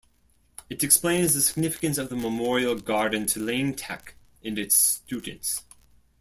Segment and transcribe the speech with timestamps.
[0.67, 5.61] It explains the significance of the Memorial Garden to Lane Tech and its students.